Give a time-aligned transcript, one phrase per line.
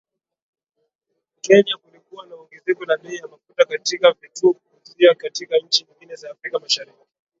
[1.43, 6.15] Kenya kulikuwa na ongezeko la bei ya mafuta katika vituo vya kuuzia katika nchi nyingine
[6.15, 7.07] za Afrika Mashariki